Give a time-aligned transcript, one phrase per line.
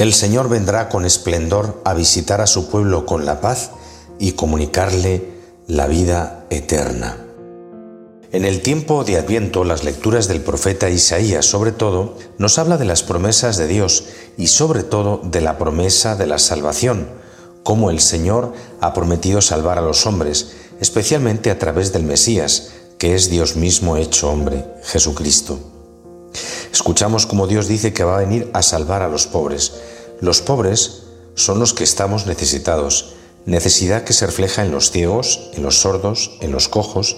[0.00, 3.72] El Señor vendrá con esplendor a visitar a su pueblo con la paz
[4.18, 5.28] y comunicarle
[5.66, 7.18] la vida eterna.
[8.32, 12.86] En el tiempo de Adviento, las lecturas del profeta Isaías, sobre todo, nos habla de
[12.86, 14.06] las promesas de Dios
[14.38, 17.06] y sobre todo de la promesa de la salvación,
[17.62, 23.14] cómo el Señor ha prometido salvar a los hombres, especialmente a través del Mesías, que
[23.14, 25.79] es Dios mismo hecho hombre, Jesucristo.
[26.72, 29.72] Escuchamos como Dios dice que va a venir a salvar a los pobres.
[30.20, 31.02] Los pobres
[31.34, 33.14] son los que estamos necesitados,
[33.46, 37.16] necesidad que se refleja en los ciegos, en los sordos, en los cojos,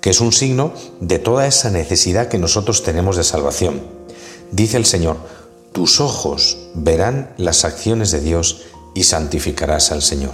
[0.00, 3.82] que es un signo de toda esa necesidad que nosotros tenemos de salvación.
[4.52, 5.16] Dice el Señor,
[5.72, 8.62] tus ojos verán las acciones de Dios
[8.94, 10.32] y santificarás al Señor.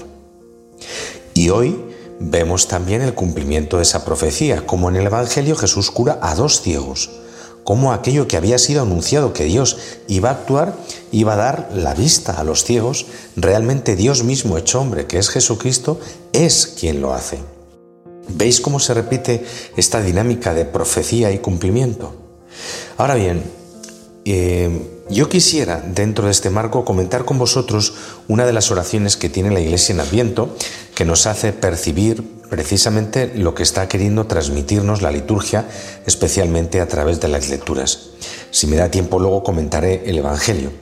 [1.34, 1.82] Y hoy
[2.18, 6.60] vemos también el cumplimiento de esa profecía, como en el Evangelio Jesús cura a dos
[6.60, 7.10] ciegos,
[7.64, 9.78] como aquello que había sido anunciado que Dios
[10.08, 10.74] iba a actuar,
[11.12, 15.28] iba a dar la vista a los ciegos, realmente Dios mismo hecho hombre, que es
[15.28, 16.00] Jesucristo,
[16.32, 17.38] es quien lo hace.
[18.28, 19.44] ¿Veis cómo se repite
[19.76, 22.14] esta dinámica de profecía y cumplimiento?
[22.96, 23.42] Ahora bien,
[24.24, 27.94] eh, yo quisiera, dentro de este marco, comentar con vosotros
[28.28, 30.54] una de las oraciones que tiene la Iglesia en Adviento,
[30.94, 35.66] que nos hace percibir precisamente lo que está queriendo transmitirnos la liturgia,
[36.04, 38.10] especialmente a través de las lecturas.
[38.50, 40.72] Si me da tiempo, luego comentaré el Evangelio.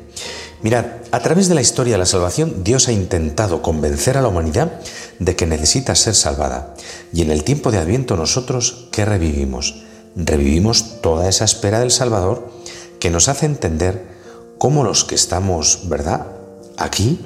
[0.62, 4.28] Mirad, a través de la historia de la salvación, Dios ha intentado convencer a la
[4.28, 4.80] humanidad
[5.20, 6.74] de que necesita ser salvada.
[7.12, 9.84] Y en el tiempo de Adviento nosotros, ¿qué revivimos?
[10.16, 12.50] Revivimos toda esa espera del Salvador
[12.98, 14.04] que nos hace entender
[14.58, 16.26] cómo los que estamos, ¿verdad?
[16.76, 17.20] Aquí,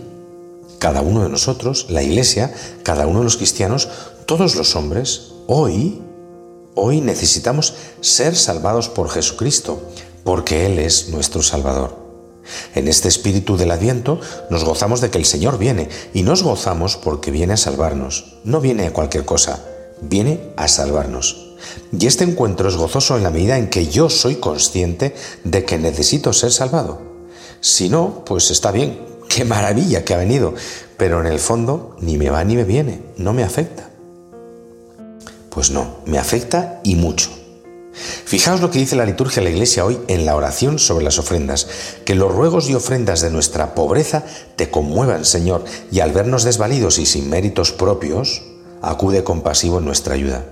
[0.78, 3.88] cada uno de nosotros, la iglesia, cada uno de los cristianos,
[4.33, 6.00] todos los hombres, hoy,
[6.75, 9.83] hoy necesitamos ser salvados por Jesucristo,
[10.25, 11.98] porque Él es nuestro Salvador.
[12.75, 16.97] En este espíritu del adviento nos gozamos de que el Señor viene y nos gozamos
[16.97, 18.38] porque viene a salvarnos.
[18.42, 19.66] No viene a cualquier cosa,
[20.00, 21.53] viene a salvarnos.
[21.93, 25.14] Y este encuentro es gozoso en la medida en que yo soy consciente
[25.44, 27.03] de que necesito ser salvado.
[27.60, 30.54] Si no, pues está bien, qué maravilla que ha venido,
[30.97, 33.91] pero en el fondo ni me va ni me viene, no me afecta.
[35.52, 37.30] Pues no, me afecta y mucho.
[37.92, 41.18] Fijaos lo que dice la liturgia de la Iglesia hoy en la oración sobre las
[41.18, 41.68] ofrendas,
[42.06, 44.24] que los ruegos y ofrendas de nuestra pobreza
[44.56, 48.42] te conmuevan, Señor, y al vernos desvalidos y sin méritos propios,
[48.80, 50.46] acude compasivo en nuestra ayuda.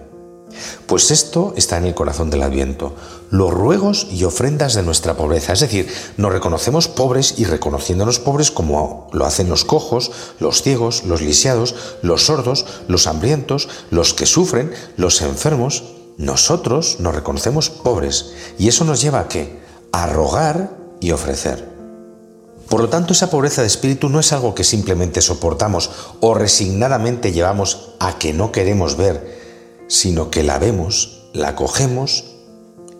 [0.86, 2.94] Pues esto está en el corazón del Adviento,
[3.30, 5.52] los ruegos y ofrendas de nuestra pobreza.
[5.52, 11.04] Es decir, nos reconocemos pobres y reconociéndonos pobres como lo hacen los cojos, los ciegos,
[11.04, 15.84] los lisiados, los sordos, los hambrientos, los que sufren, los enfermos.
[16.16, 19.60] Nosotros nos reconocemos pobres y eso nos lleva a qué?
[19.92, 21.70] A rogar y ofrecer.
[22.70, 25.90] Por lo tanto, esa pobreza de espíritu no es algo que simplemente soportamos
[26.20, 29.39] o resignadamente llevamos a que no queremos ver,
[29.90, 32.24] sino que la vemos, la cogemos,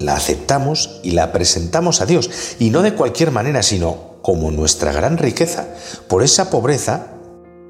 [0.01, 2.31] la aceptamos y la presentamos a Dios.
[2.59, 5.69] Y no de cualquier manera, sino como nuestra gran riqueza.
[6.09, 7.07] Por esa pobreza,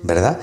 [0.03, 0.39] ¿verdad?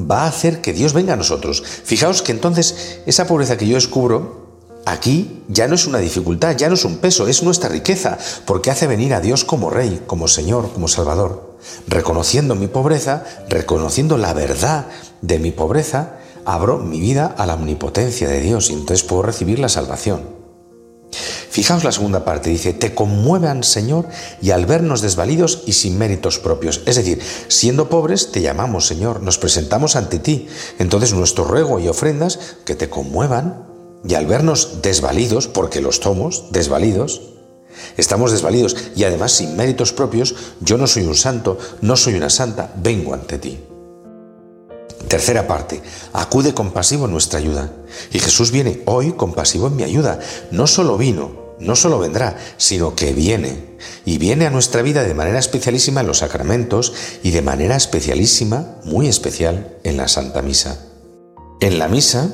[0.00, 1.62] Va a hacer que Dios venga a nosotros.
[1.62, 4.44] Fijaos que entonces esa pobreza que yo descubro
[4.86, 8.70] aquí ya no es una dificultad, ya no es un peso, es nuestra riqueza, porque
[8.70, 11.58] hace venir a Dios como Rey, como Señor, como Salvador.
[11.88, 14.86] Reconociendo mi pobreza, reconociendo la verdad
[15.20, 19.58] de mi pobreza, abro mi vida a la omnipotencia de Dios y entonces puedo recibir
[19.58, 20.44] la salvación.
[21.50, 24.08] Fijaos la segunda parte, dice, te conmuevan, Señor,
[24.42, 26.82] y al vernos desvalidos y sin méritos propios.
[26.84, 30.48] Es decir, siendo pobres, te llamamos, Señor, nos presentamos ante ti.
[30.80, 33.68] Entonces nuestro ruego y ofrendas que te conmuevan,
[34.06, 37.22] y al vernos desvalidos, porque los somos, desvalidos,
[37.96, 42.30] estamos desvalidos y además sin méritos propios, yo no soy un santo, no soy una
[42.30, 43.60] santa, vengo ante ti.
[45.08, 45.82] Tercera parte,
[46.12, 47.72] acude compasivo en nuestra ayuda.
[48.12, 50.18] Y Jesús viene hoy compasivo en mi ayuda.
[50.50, 53.76] No solo vino, no solo vendrá, sino que viene.
[54.04, 56.92] Y viene a nuestra vida de manera especialísima en los sacramentos
[57.22, 60.78] y de manera especialísima, muy especial, en la Santa Misa.
[61.60, 62.30] En la misa,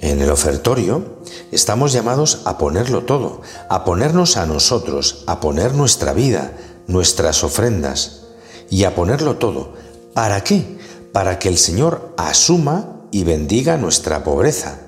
[0.00, 1.18] en el ofertorio,
[1.50, 6.52] estamos llamados a ponerlo todo, a ponernos a nosotros, a poner nuestra vida,
[6.86, 8.22] nuestras ofrendas
[8.70, 9.74] y a ponerlo todo.
[10.14, 10.78] ¿Para qué?
[11.12, 14.80] Para que el Señor asuma y bendiga nuestra pobreza.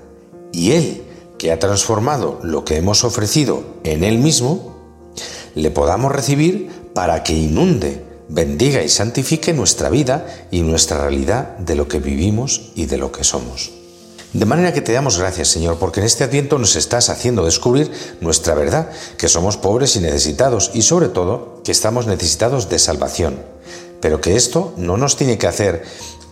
[0.51, 1.03] Y Él,
[1.37, 4.75] que ha transformado lo que hemos ofrecido en Él mismo,
[5.55, 11.75] le podamos recibir para que inunde, bendiga y santifique nuestra vida y nuestra realidad de
[11.75, 13.71] lo que vivimos y de lo que somos.
[14.33, 17.91] De manera que te damos gracias, Señor, porque en este adviento nos estás haciendo descubrir
[18.21, 23.50] nuestra verdad, que somos pobres y necesitados y sobre todo que estamos necesitados de salvación
[24.01, 25.83] pero que esto no nos tiene que hacer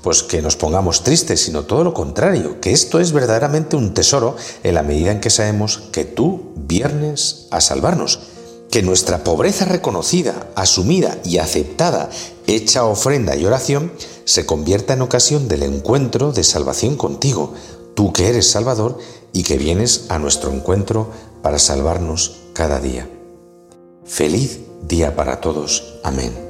[0.02, 4.36] pues que nos pongamos tristes, sino todo lo contrario, que esto es verdaderamente un tesoro
[4.64, 8.20] en la medida en que sabemos que tú viernes a salvarnos,
[8.72, 12.10] que nuestra pobreza reconocida, asumida y aceptada,
[12.48, 13.92] hecha ofrenda y oración,
[14.26, 17.54] se convierta en ocasión del encuentro de salvación contigo,
[17.96, 18.98] tú que eres Salvador
[19.34, 21.12] y que vienes a nuestro encuentro
[21.42, 23.10] para salvarnos cada día.
[24.06, 25.96] Feliz día para todos.
[26.04, 26.49] Amén.